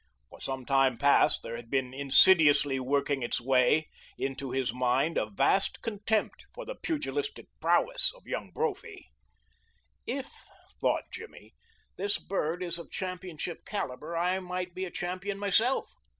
[0.31, 5.27] For some time past there had been insidiously working its way into his mind a
[5.27, 9.11] vast contempt for the pugilistic prowess of Young Brophy.
[10.07, 10.31] "If,"
[10.79, 11.53] thought Jimmy,
[11.97, 15.91] "this bird is of championship caliber, I might be a champion myself."